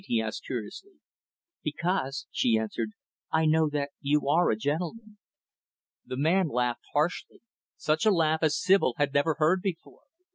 [0.05, 0.93] he asked curiously.
[1.61, 2.89] "Because," she answered,
[3.31, 5.19] "I know that you are a gentleman."
[6.03, 7.43] The man laughed harshly
[7.77, 10.07] such a laugh as Sibyl had never before heard.